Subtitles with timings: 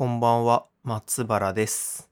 [0.00, 2.08] こんばんは、松原です。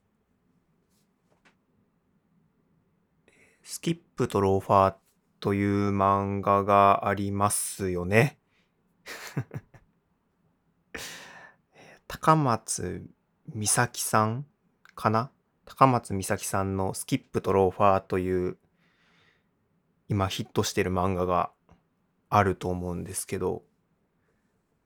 [3.63, 4.95] スキップとローファー
[5.39, 8.37] という漫画がありますよね。
[12.07, 13.09] 高松
[13.55, 14.45] 美咲さん
[14.93, 15.31] かな？
[15.65, 18.59] 高松美咲さんのスキップとローファーという
[20.09, 21.51] 今ヒットしてる漫画が
[22.29, 23.63] あると思うんですけど、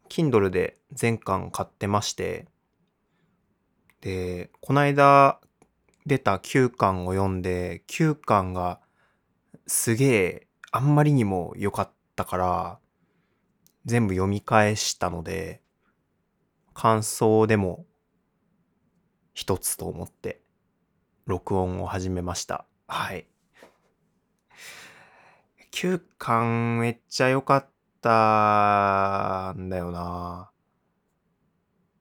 [0.07, 2.47] Kindle で全巻買ってまして、
[4.03, 5.39] で、この間
[6.05, 8.81] 出た9巻を読んで、9巻が
[9.65, 12.79] すげえあんまりにも良かったから、
[13.85, 15.61] 全部読み返したので、
[16.73, 17.85] 感想でも
[19.33, 20.41] 一つと思って
[21.25, 22.65] 録音を始めました。
[22.87, 23.25] はい。
[25.71, 27.69] 9巻めっちゃ良かっ
[28.01, 30.51] たんだよな。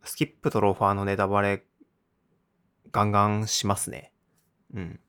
[0.02, 1.64] スキップとローファーのネタバレ
[2.92, 4.12] ガンガンしますね。
[4.74, 5.00] うん。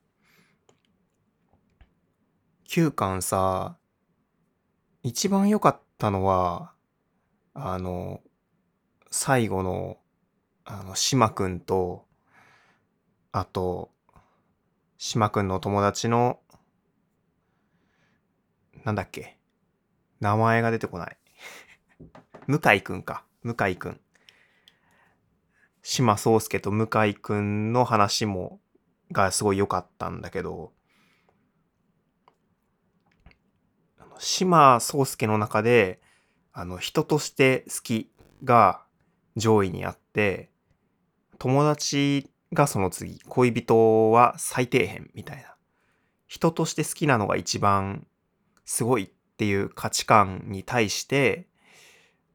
[2.67, 3.77] 9巻さ、
[5.03, 6.73] 一番良かったのは、
[7.53, 8.21] あの、
[9.11, 9.97] 最後の、
[10.63, 12.07] あの、島くんと、
[13.31, 13.91] あと、
[14.97, 16.39] 島くんの友達の、
[18.85, 19.37] なんだっけ？
[20.19, 21.17] 名前が出てこない。
[22.47, 23.25] 向井くんか。
[23.43, 24.01] 向井くん。
[25.83, 28.59] 島宗介と向井くんの話も、
[29.11, 30.71] がすごい良かったんだけど、
[34.17, 36.01] 島宗介の中で、
[36.53, 38.11] あの、人として好き
[38.43, 38.81] が
[39.35, 40.49] 上位にあって、
[41.37, 45.55] 友達がその次、恋人は最底辺みたいな。
[46.27, 48.07] 人として好きなのが一番
[48.63, 51.47] すごいっていう価値観に対して、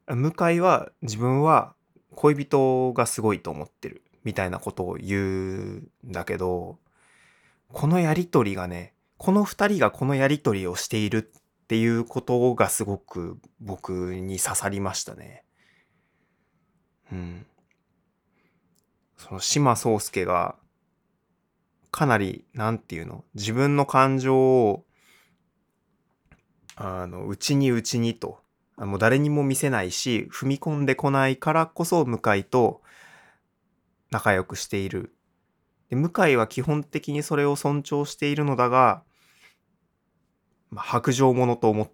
[0.06, 1.74] 向井は自分は
[2.14, 6.78] 恋人がすごいと思ってるみたいなことを言うんだけど、
[7.72, 15.44] このやりとりがね、この二人がこのやりとりをしているっていうことがすごく僕に刺さりましたね。
[17.12, 17.46] うん。
[19.16, 20.56] その島宗介が
[21.90, 24.84] かなり、なんていうの、自分の感情を
[26.80, 28.38] あの、うちにうちにと、
[28.86, 32.80] もう誰にも見せないし、踏み込んでこないからこそ、向井と
[34.10, 35.14] 仲良くしている。
[35.90, 39.02] で向井は基本的にそれを尊重しているのだが、
[40.70, 41.90] まあ、白状者と思っ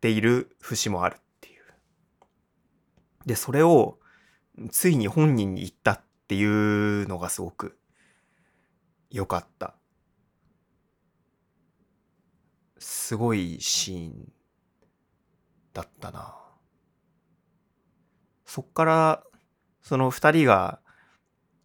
[0.00, 1.62] ている節もあるっていう。
[3.26, 3.98] で、それを、
[4.70, 7.78] ついに本人に言ったっていうのがすごく
[9.10, 9.74] 良かった。
[12.78, 14.32] すごいシーン
[15.76, 16.34] だったな。
[18.46, 19.22] そっから、
[19.82, 20.80] その二人が、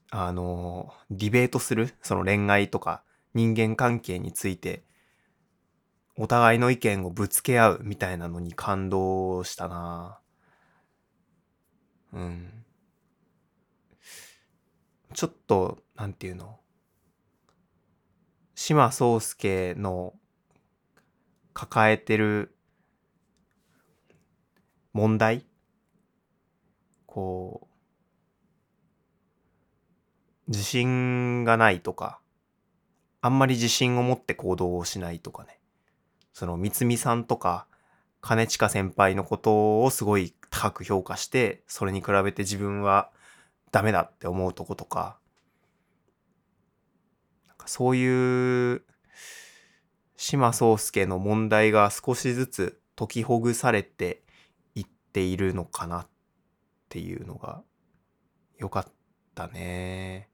[0.10, 4.84] あの、ディベートする、その恋愛とか人間関係について、
[6.18, 10.20] お互いの意見をぶつけ合うみたいなのに感動したな。
[12.12, 12.66] うん。
[15.14, 16.60] ちょっと、なんていうの？
[18.56, 20.14] 島宗介の
[21.54, 22.54] 抱えてる
[24.94, 25.46] 問題？
[27.06, 27.68] こ
[30.47, 32.19] う、自信がないとか、
[33.22, 35.59] あんまり自信を持って行動をしないとかね。
[36.34, 37.68] その、三つみさんとか、
[38.22, 43.09] 兼近先輩のことをすごい高く評価して、それに比べて自分は
[43.72, 45.18] ダメだって思うとことか、
[47.66, 48.84] そういう、
[50.18, 54.22] 島宗介の問題が少しずつ解きほぐされて
[55.12, 56.08] っているのかなっ
[56.88, 57.64] ていうのが
[58.58, 58.86] 良かっ
[59.36, 60.30] たね。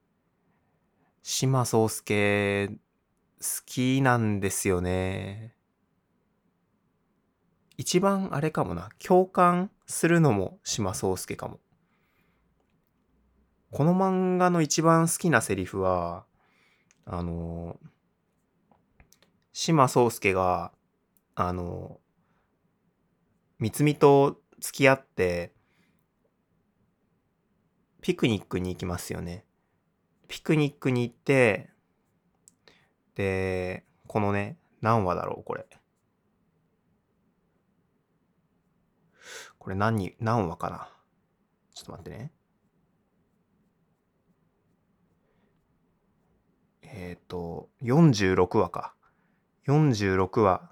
[1.24, 2.76] 島宗介好
[3.66, 5.56] きなんですよね。
[7.76, 8.90] 一番あれかもな。
[9.04, 11.58] 共感するのも島宗介かも。
[13.72, 16.24] この漫画の一番好きなセリフは、
[17.04, 17.80] あの、
[19.52, 20.70] 島宗介が、
[21.34, 21.98] あの、
[23.58, 25.52] 三つみと付き合って、
[28.00, 29.44] ピクニックに行きますよね。
[30.28, 31.70] ピクニックに行って、
[33.14, 35.66] で、このね、何話だろう、これ。
[39.58, 40.88] これ何、何話かな
[41.74, 42.32] ちょっと待ってね。
[46.82, 48.94] えっ、ー、と、46話か。
[49.66, 50.70] 46話。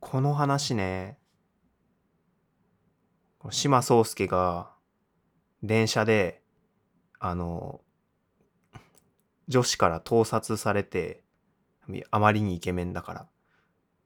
[0.00, 1.18] この話ね、
[3.50, 4.70] 島宗介が
[5.62, 6.42] 電車で、
[7.18, 7.80] あの、
[9.48, 11.22] 女子から盗撮されて、
[12.10, 13.26] あまりにイケメンだから。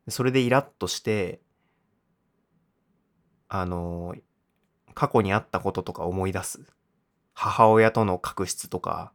[0.09, 1.41] それでイラッとして、
[3.49, 4.15] あの、
[4.95, 6.61] 過去にあったこととか思い出す。
[7.35, 9.13] 母親との確執とか、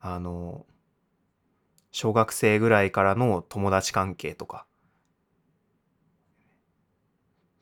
[0.00, 0.66] あの、
[1.92, 4.66] 小学生ぐらいからの友達関係とか、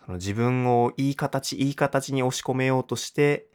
[0.04, 3.48] その自分をいい形、いい形に押し込めようとして、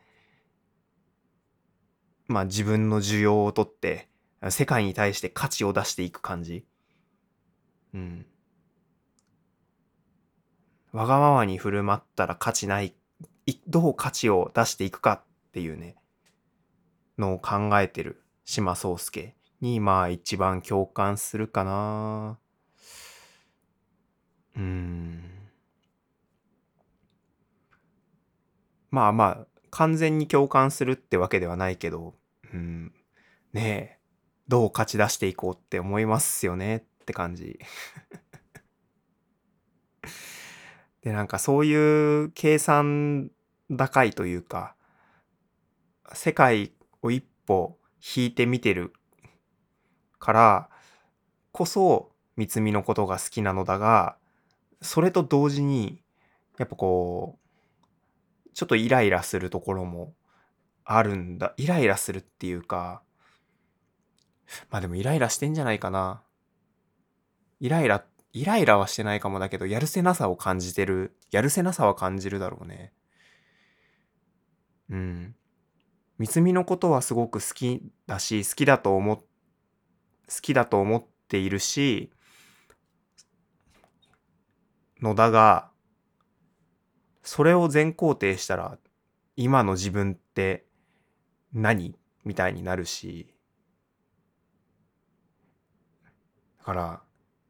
[2.28, 4.10] まあ自分の需要を取って、
[4.50, 6.66] 世界に対して価値を出していく感じ。
[7.94, 8.26] うん。
[10.92, 12.96] わがままに振る舞ったら価値ない、
[13.68, 15.96] どう価値を出していくかっていうね、
[17.18, 22.40] のを考えてる島宗介に、まあ一番共感するかな。
[24.56, 25.35] うん。
[28.96, 32.16] まあまあ、完全に共感するってわけではないけど、
[32.54, 32.94] うん。
[33.52, 34.00] ねえ、
[34.48, 37.60] どう勝ち出していこうって思いますよねって感じ。
[41.04, 43.32] で、なんかそういう計算
[43.70, 44.78] 高いというか、
[46.14, 46.72] 世界
[47.02, 47.78] を一歩
[48.16, 48.94] 引いて見てる
[50.20, 50.70] から
[51.52, 54.18] こそ三つみのことが好きなのだが、
[54.82, 56.02] それと同時に、
[56.58, 57.45] やっぱこう、
[58.56, 60.14] ちょっとイライラするところも
[60.86, 61.54] あるんだ。
[61.58, 63.04] イライラするっていうか、
[64.72, 66.24] まあでもイライラしてんじゃないかな。
[67.60, 71.18] イライラ、イライラはしてないかもだけど、やるせなさを感じてる。
[71.32, 72.94] やるせなさは感じるだろうね。
[74.90, 75.36] うん。
[76.18, 79.24] 三つみのことはすごく好きだし、好きだと思、好
[80.42, 82.10] きだと思っているし、
[85.02, 85.75] のだが、
[87.26, 88.78] それを全肯定したら、
[89.36, 90.66] 今の自分って
[91.54, 91.98] 何？
[92.24, 93.34] みたいになるし、
[96.60, 97.02] だから、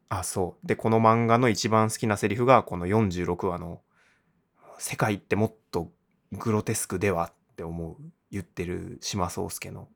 [0.10, 0.68] あ、そう。
[0.68, 3.82] で、この漫画の一番好きなセリフが、この46話の、
[4.78, 5.92] 世界ってもっと
[6.32, 7.98] グロテスクではって思う、
[8.32, 9.90] 言ってる島宗介の。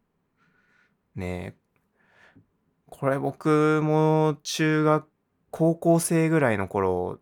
[1.16, 1.56] ねえ。
[2.88, 5.08] これ僕も中学、
[5.52, 7.20] 高校生ぐらいの頃、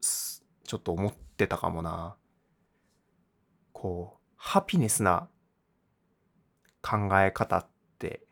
[0.00, 2.16] ちょっと思ってたかもな。
[3.72, 5.28] こう、ハピネスな
[6.80, 7.68] 考え方っ
[7.98, 8.22] て、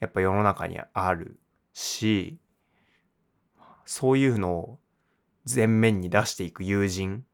[0.00, 1.38] やっぱ世の中にある
[1.74, 2.38] し、
[3.84, 4.80] そういうのを
[5.52, 7.24] 前面に出していく友人。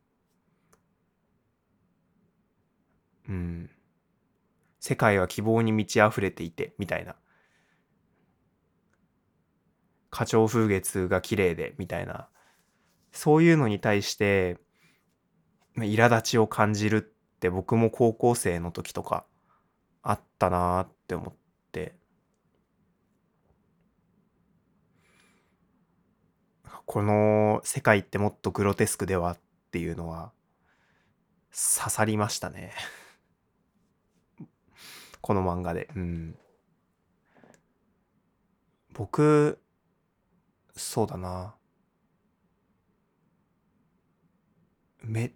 [3.29, 3.71] うん。
[4.81, 7.17] 世界は希望に満ち溢れていて、みたいな。
[10.11, 12.29] 花鳥風月が綺麗で、みたいな。
[13.13, 14.59] そういうのに対して、
[15.77, 19.25] 苛立ちを感じるって僕も高校生の時とか
[20.03, 21.35] あったなーって思っ
[21.73, 21.97] て。
[26.85, 29.39] この世界ってもっとグロテスクではっ
[29.71, 30.33] ていうのは
[31.53, 32.73] 刺さりましたね。
[35.21, 35.89] この漫画で。
[35.95, 36.39] うん。
[38.93, 39.63] 僕、
[40.77, 41.55] そうだな。
[45.03, 45.33] めっ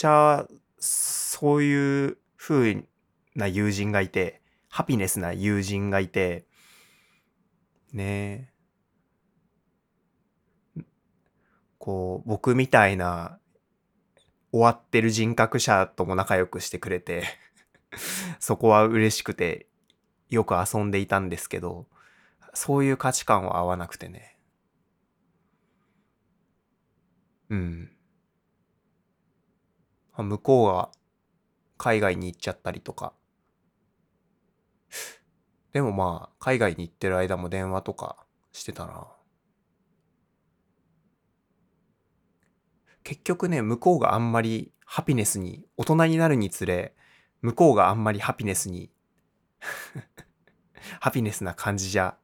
[0.00, 0.48] ちゃ、
[0.78, 2.84] そういう風
[3.34, 6.46] な友人がいて、ハピネスな友人がいて、
[7.92, 8.50] ね
[10.78, 10.82] え。
[11.76, 13.38] こう、僕みたいな
[14.52, 17.24] 終わってる人格者とも仲良くしてくれて、
[18.40, 19.66] そこは嬉しくて
[20.30, 21.86] よく遊んでいたんですけど、
[22.54, 24.38] そういう価値観は合わなくてね。
[27.50, 27.99] うん。
[30.20, 30.90] あ向こうが
[31.76, 33.12] 海外に行っちゃったりとか。
[35.72, 39.06] でもまあ、海外に行ってる間も電話とかしてたな。
[43.04, 46.94] 結局ね、向こうがあんまりハピネスに、大人になるにつれ、
[47.40, 48.90] 向こうがあんまりハピネスに
[51.00, 52.18] ハピネスな感じじゃ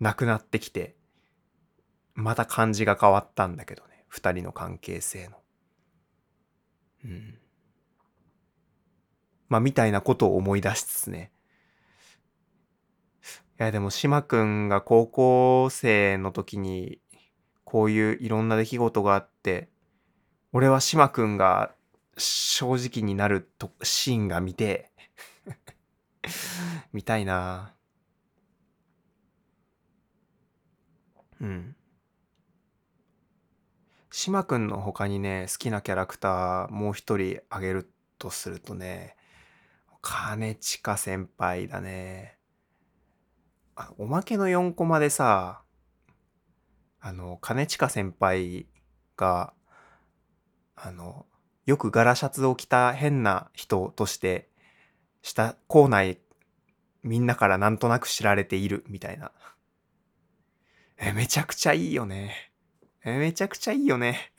[0.00, 0.96] なくなってきて、
[2.14, 5.42] また感じが変わったんだけどね、二人の関係性の。
[7.04, 7.38] うん。
[9.48, 11.30] まあ、みたいなことを思い出しつつね。
[13.60, 17.00] いや、でも、島くんが高校生の時に、
[17.64, 19.68] こういういろんな出来事があって、
[20.52, 21.74] 俺は島くんが
[22.18, 24.90] 正直になるとシーンが見て、
[26.92, 27.74] 見たいな
[31.40, 31.74] うん。
[34.18, 39.14] 島くんの他にね、好きなキャラクターもう一人あげるとするとね、
[40.02, 42.36] 兼近先輩だね。
[43.76, 45.62] あおまけの4コマでさ、
[46.98, 48.66] あの、兼近先輩
[49.16, 49.52] が、
[50.74, 51.24] あの、
[51.64, 54.48] よく柄シャツを着た変な人として、
[55.22, 56.18] した、校内、
[57.04, 59.30] みんなからなんとなく知られている、みたいな。
[60.96, 62.47] え、めちゃくちゃいいよね。
[63.16, 64.32] めちゃくちゃいいよね。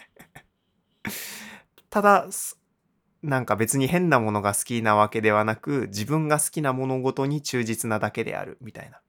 [1.90, 2.28] ただ、
[3.22, 9.02] なんか別に変なものが好きなわけではなく、自分が好きな物事に忠実なだけである、みたいな。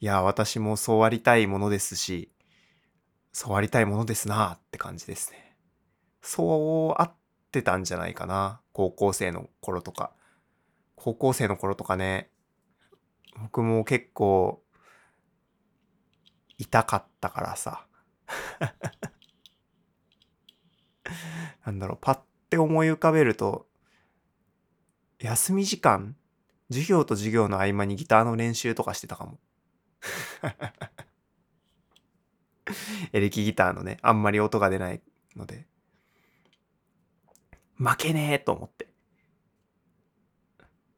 [0.00, 2.32] いや、私もそうありたいものですし、
[3.32, 5.56] そうありたいものですなって感じですね。
[6.22, 7.14] そうあっ
[7.52, 8.60] てたんじゃないかな。
[8.72, 10.12] 高校生の頃とか。
[10.96, 12.30] 高校生の頃とかね、
[13.40, 14.62] 僕も結構、
[16.58, 17.86] 痛かったからさ。
[21.64, 23.66] なんだろう、パッて思い浮かべると、
[25.18, 26.16] 休み時間
[26.70, 29.38] 授業と授業の合間にギターの練習とかしてたかも。
[33.12, 35.02] エレキギターのね、あんまり音が出ない
[35.36, 35.66] ので。
[37.76, 38.88] 負けねえと思って。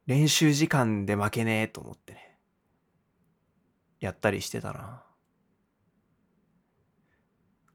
[0.05, 2.37] 練習時間で負けねえと思ってね。
[3.99, 5.03] やったりしてたな。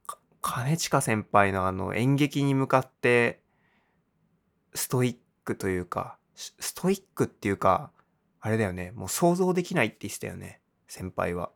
[0.06, 3.40] か兼近先輩のあの演劇に向かって
[4.74, 7.90] ストイックというか、ストイックっていうか、
[8.40, 11.50] あれだよね、もう想像できないって言ってたよね、先輩は。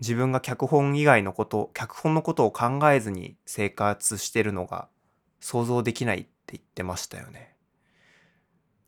[0.00, 4.88] 自分が脚本以外のこと、脚本のことを考えずに生活してるのが
[5.40, 7.56] 想像できないって言ってましたよね。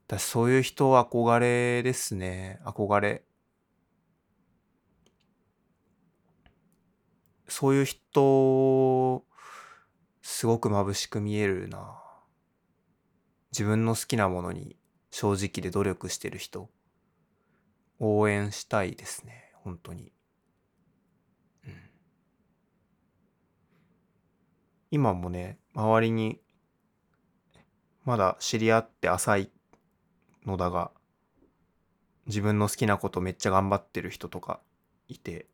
[0.06, 2.60] 私そういう人憧れですね。
[2.64, 3.24] 憧れ。
[7.50, 9.24] そういう人、
[10.22, 12.00] すごく眩しく見えるな。
[13.50, 14.76] 自分の好きなものに
[15.10, 16.70] 正直で努力してる人、
[17.98, 19.52] 応援したいですね。
[19.64, 20.12] 本当に。
[21.66, 21.90] うん。
[24.92, 26.40] 今もね、周りに、
[28.04, 29.50] まだ知り合って浅い
[30.46, 30.92] のだが、
[32.26, 34.60] 自分の好きなことめっちゃ頑張ってる人とか
[35.08, 35.48] いて、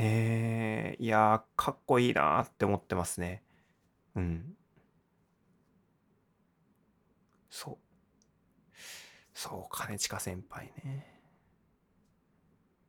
[0.00, 3.42] ねえ、いやー、かっこいいなーって思ってますね。
[4.16, 4.56] うん。
[7.50, 7.78] そう。
[9.34, 11.20] そう、兼近先輩ね。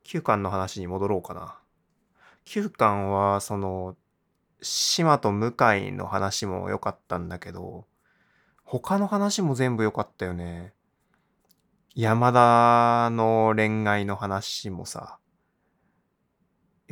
[0.05, 1.59] 9巻の話に戻ろうかな。
[2.45, 3.97] 9巻は、その、
[4.61, 7.87] 島と向井の話も良かったんだけど、
[8.63, 10.73] 他の話も全部良かったよね。
[11.93, 15.20] 山田の恋愛の話もさ、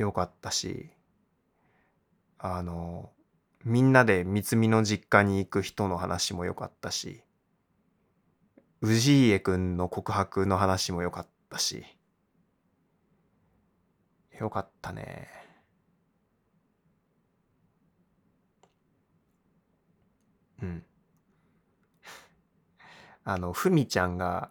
[0.00, 0.90] 良かったし、
[2.38, 3.10] あの、
[3.64, 7.22] みんなで三つみの実家に行く人の話も良かったし、
[8.82, 11.84] 氏家くんの告白の話も良かったし、
[14.38, 15.28] 良かったね。
[20.62, 20.84] うん。
[23.24, 24.50] あの、ふみちゃんが、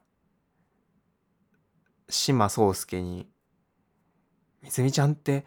[2.08, 3.29] 島宗介に、
[4.62, 5.46] みつみちゃんって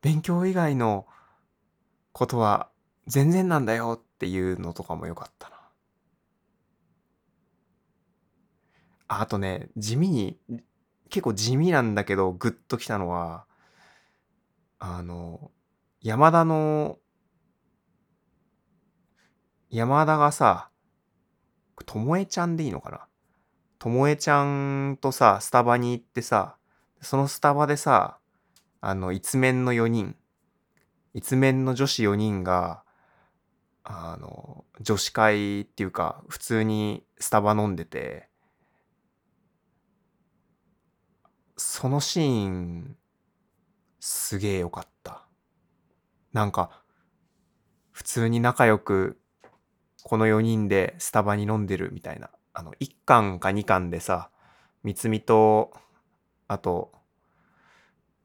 [0.00, 1.06] 勉強以外の
[2.12, 2.68] ことは
[3.06, 5.54] 全然なんだよっていうのとかも良かったな。
[9.06, 10.38] あとね、地味に、
[11.10, 13.44] 結構地味なんだけど、グッときたのは、
[14.78, 15.50] あの、
[16.00, 16.98] 山田の、
[19.70, 20.70] 山田がさ、
[21.86, 23.06] ともえちゃんでいいのかな？
[23.78, 26.56] ともえちゃんとさ、スタバに行ってさ、
[27.02, 28.18] そのスタバでさ、
[28.86, 30.14] あの、一面の4人、
[31.14, 32.84] 一面の女子4人が、
[33.82, 38.28] あの、女子会っていうか、普通にスタバ飲んでて、
[41.56, 42.96] そのシーン、
[43.98, 45.26] すげえ良かった。
[46.32, 46.82] なんか、
[47.92, 49.18] 普通に仲良く、
[50.02, 52.30] この4人でスタバに飲んでるみたいな。
[52.52, 54.30] あの、1巻か2巻でさ、
[54.82, 55.72] みつみと、
[56.48, 56.92] あと、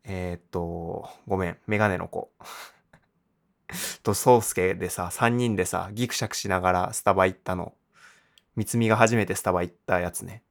[0.03, 2.32] えー、っと、ごめん、メガネの子。
[4.03, 7.74] と、そうすけでさ、3人でさ、ギクシャクしながらスタバ行ったの。
[8.56, 10.44] みつみが初めてスタバ行ったやつね。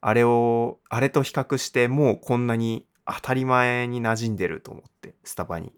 [0.00, 5.72] あれを、あれと比較して、もうこんなに当たり前に馴染んでると思って、スタバに。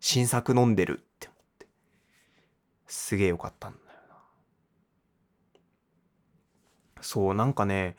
[0.00, 1.66] 新作飲んでるって思って。
[2.86, 4.16] すげえよかったんだよな。
[7.00, 7.96] そう、なんかね、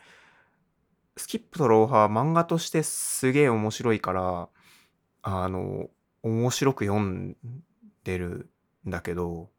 [1.18, 4.50] スキップとローハー漫画としてすげえ面白いから、
[5.22, 5.90] あの、
[6.24, 7.38] 面白く読ん
[8.04, 8.50] でる
[8.86, 9.50] んだけど、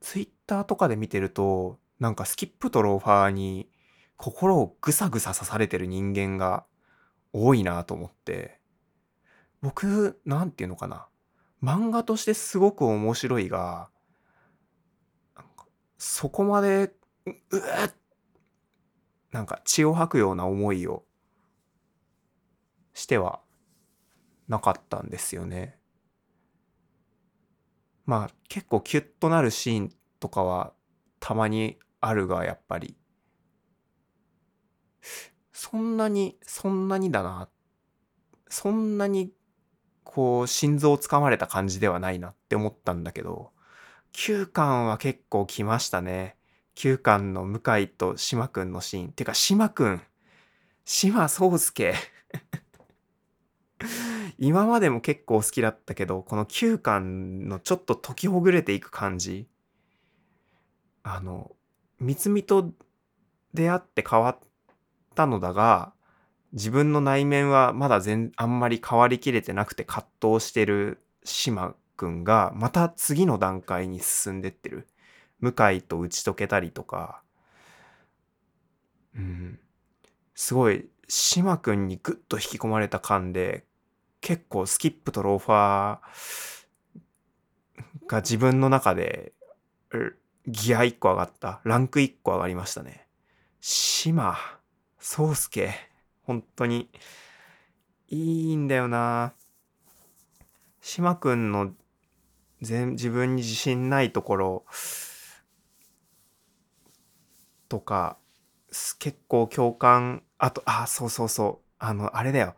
[0.00, 3.68] ツイッターとかで見てると、なんかスキップとローファーに
[4.16, 6.64] 心をぐさぐさ刺されてる人間が
[7.32, 8.60] 多いなと思って、
[9.60, 11.08] 僕、なんていうのかな。
[11.62, 13.88] 漫画としてすごく面白いが、
[15.98, 16.92] そこまで、
[17.26, 17.90] ううえ
[19.34, 21.02] なんか血を吐くような思いを
[22.92, 23.40] しては
[24.46, 25.76] なかったんですよね。
[28.06, 30.72] まあ結構キュッとなるシーンとかは
[31.18, 32.96] たまにあるがやっぱり。
[35.52, 37.48] そんなにそんなにだな。
[38.48, 39.32] そんなに
[40.04, 43.50] こう心臓をつかまれた感じではないなって思ったんだけど
[44.12, 46.36] 9巻は結構来ましたね。
[46.76, 49.12] 9巻の向井と島くんのシーン。
[49.12, 50.02] てか島くん
[50.84, 51.94] 島宗介。
[54.38, 59.48] 今までも結構好きだったけどこの9巻のちょっと解きほぐれていく感じ。
[61.02, 61.54] あの
[62.00, 62.72] みつみと
[63.52, 64.38] 出会って変わっ
[65.14, 65.92] たのだが
[66.52, 74.86] 自分の内面はまだ全あんまり変わりきれてなくて葛藤してる島くんがまた次の段階に進んでってる。
[75.52, 77.22] 向井と打ち解けたりとか。
[79.16, 79.58] うん。
[80.34, 83.64] すごい島くんにグッと引き込まれた感で
[84.20, 89.32] 結構スキップとローファーが自分の中で
[90.46, 91.60] ギア1個上がった。
[91.64, 93.06] ランク1個上がりましたね。
[93.60, 94.36] 島
[94.98, 95.74] 宗介
[96.22, 96.90] 本当に
[98.08, 99.34] いいんだよな。
[100.80, 101.72] 島くんの
[102.60, 104.64] 全自分に自信ないところ
[107.74, 108.18] とか
[109.00, 111.66] 結構共感あとあそうそうそう。
[111.80, 112.54] あのあれだよ。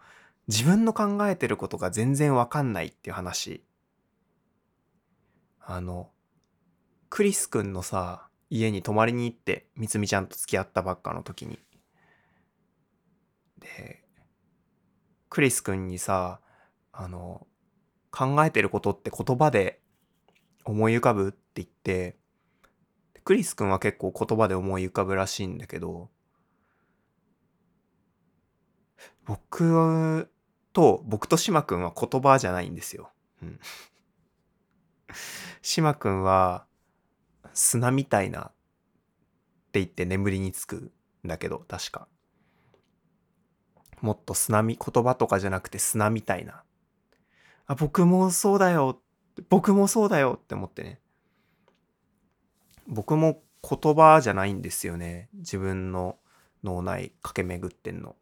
[0.47, 3.65] 自分の考えてることが全然わかんないっていう話。
[5.59, 6.11] あの
[7.09, 11.59] クリスくんのさ家に泊まりに行ってみつみちゃんと付き合ったばっかの時に。
[13.59, 14.05] で
[15.31, 16.41] クリスくんにさ
[16.93, 17.47] あの
[18.11, 19.81] 考えてることって言葉で
[20.67, 22.19] 思い浮かぶって言って
[23.27, 26.11] クリスくんは結構言葉で思い浮かぶらしいんだけど
[29.25, 30.31] 僕
[30.73, 33.11] と僕と島くんは言葉じゃないんですよ。
[33.43, 33.61] うん、
[35.61, 36.67] 島くんは
[37.53, 38.53] 砂みたいなっ
[39.73, 40.93] て言って眠りにつく
[41.25, 42.07] んだけど確か。
[44.03, 46.63] もっと砂み言葉とかじゃなくて砂みたいな。
[47.67, 49.03] あ僕もそうだよ
[49.49, 51.01] 僕もそうだよって思ってね。
[52.89, 55.29] 僕も言葉じゃないんですよね。
[55.35, 56.19] 自分の
[56.63, 58.17] 脳内駆け巡ってんの。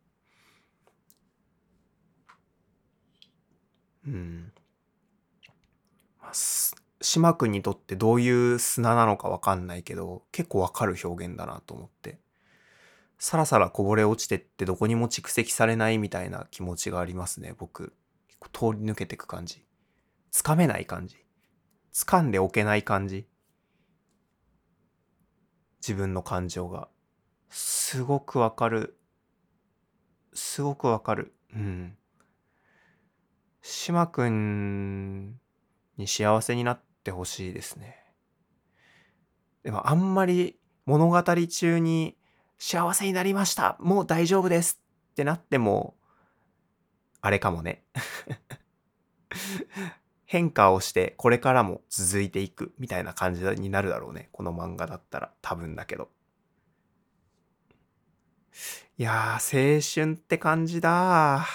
[4.07, 4.53] うん。
[6.21, 6.33] まあ
[7.01, 12.19] 島君にとってどういう砂なのかわかんないけど、結構わかる表現だなと思って。
[13.19, 17.95] さらさらこぼれ落ちてってどこにも蓄積されないみたいな気持ちがありますね、僕。
[18.53, 19.65] 通り抜けてく感じ。
[20.31, 21.17] つかめない感じ。
[21.93, 23.27] 掴んでおけない感じ。
[25.87, 26.89] 自分の感情が。
[27.51, 28.97] すごくわかる。
[30.33, 31.35] すごくわかる。
[31.55, 31.99] うん。
[33.61, 35.39] 島くん
[35.99, 38.03] に幸せになってほしいですね。
[39.63, 42.17] でもあんまり物語中に
[42.59, 44.81] 幸せになりましたもう大丈夫です
[45.13, 45.97] ってなっても、
[47.21, 47.85] あれかもね。
[50.35, 54.31] 変化をしてこれからも続いていくみたいな感じになるだろうね。
[54.33, 56.09] この漫画だったら多分だけど。
[58.99, 61.47] いやー、青春って感じだ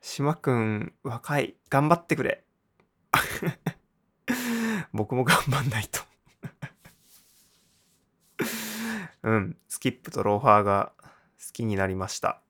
[0.00, 1.56] 島くん、若い。
[1.68, 2.44] 頑張ってくれ。
[4.94, 6.00] 僕も頑張んないと。
[9.24, 9.56] うん。
[9.66, 12.40] スキップとローファーが好きになりました。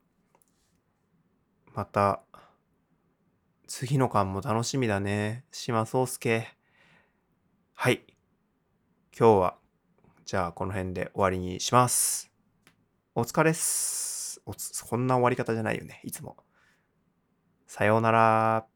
[1.72, 2.20] また、
[3.80, 5.44] 次の巻も楽しみだね。
[5.52, 6.48] 島宗介。
[7.74, 8.02] はい。
[9.16, 9.56] 今日は、
[10.24, 12.28] じゃあこの辺で終わりにします。
[13.14, 14.42] お疲れっす。
[14.46, 16.00] おつこんな終わり方じゃないよね。
[16.02, 16.38] いつも。
[17.68, 18.66] さようなら。